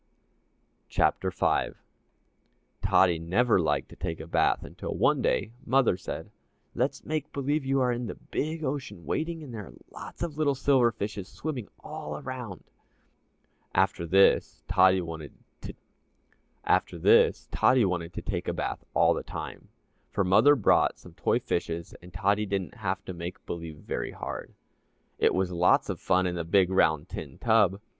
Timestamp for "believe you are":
7.31-7.91